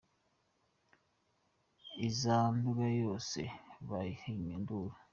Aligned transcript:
Iza 2.07 2.35
i 2.49 2.53
Nduga 2.57 2.85
yose 3.01 3.39
bayiha 3.89 4.25
induru 4.57 4.93